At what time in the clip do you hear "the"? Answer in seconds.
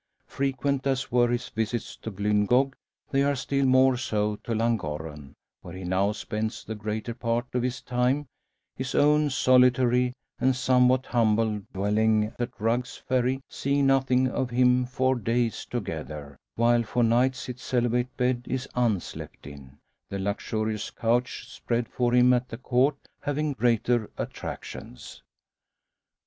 6.65-6.73, 20.09-20.17, 22.49-22.57